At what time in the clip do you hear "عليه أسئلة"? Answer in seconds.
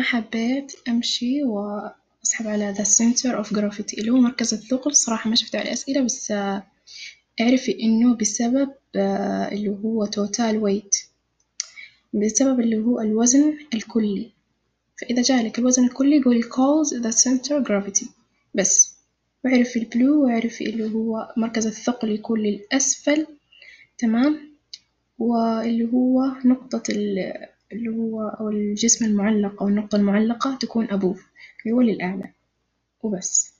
5.56-6.00